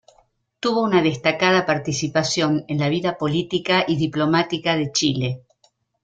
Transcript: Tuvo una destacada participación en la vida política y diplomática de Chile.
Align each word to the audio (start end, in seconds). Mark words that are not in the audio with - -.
Tuvo 0.59 0.81
una 0.81 1.03
destacada 1.03 1.63
participación 1.63 2.65
en 2.67 2.79
la 2.79 2.89
vida 2.89 3.19
política 3.19 3.85
y 3.87 3.97
diplomática 3.97 4.75
de 4.75 4.91
Chile. 4.91 5.45